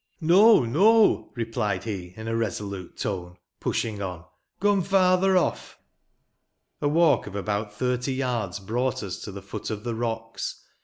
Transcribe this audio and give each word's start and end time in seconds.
No, 0.19 0.65
no 0.65 1.25
I" 1.27 1.33
replied 1.35 1.83
he 1.83 2.15
in 2.17 2.27
a 2.27 2.35
resolute 2.35 2.97
tone, 2.97 3.37
pushing 3.59 4.01
on; 4.01 4.25
"come 4.59 4.81
farther 4.81 5.37
off." 5.37 5.77
A 6.81 6.87
walk 6.87 7.27
of 7.27 7.35
about 7.35 7.71
thirty 7.75 8.15
yards 8.15 8.59
brought 8.59 9.03
us 9.03 9.19
to 9.19 9.31
the 9.31 9.43
foot 9.43 9.69
of 9.69 9.83
the 9.83 9.93
rocks. 9.93 10.65